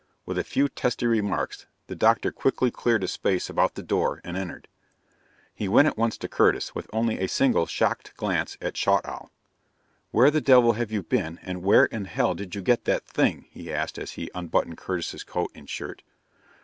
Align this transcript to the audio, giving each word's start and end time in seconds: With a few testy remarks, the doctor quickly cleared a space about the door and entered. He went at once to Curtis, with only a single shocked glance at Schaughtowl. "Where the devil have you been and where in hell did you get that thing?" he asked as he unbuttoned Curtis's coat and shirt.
With 0.25 0.39
a 0.39 0.43
few 0.43 0.67
testy 0.67 1.05
remarks, 1.05 1.67
the 1.85 1.95
doctor 1.95 2.31
quickly 2.31 2.71
cleared 2.71 3.03
a 3.03 3.07
space 3.07 3.51
about 3.51 3.75
the 3.75 3.83
door 3.83 4.19
and 4.23 4.35
entered. 4.35 4.67
He 5.53 5.67
went 5.67 5.87
at 5.89 5.95
once 5.95 6.17
to 6.17 6.27
Curtis, 6.27 6.73
with 6.73 6.89
only 6.91 7.19
a 7.19 7.27
single 7.27 7.67
shocked 7.67 8.17
glance 8.17 8.57
at 8.61 8.75
Schaughtowl. 8.75 9.29
"Where 10.09 10.31
the 10.31 10.41
devil 10.41 10.73
have 10.73 10.91
you 10.91 11.03
been 11.03 11.37
and 11.43 11.61
where 11.61 11.85
in 11.85 12.05
hell 12.05 12.33
did 12.33 12.55
you 12.55 12.63
get 12.63 12.85
that 12.85 13.05
thing?" 13.05 13.45
he 13.51 13.71
asked 13.71 13.99
as 13.99 14.13
he 14.13 14.31
unbuttoned 14.33 14.77
Curtis's 14.79 15.23
coat 15.23 15.51
and 15.53 15.69
shirt. 15.69 16.01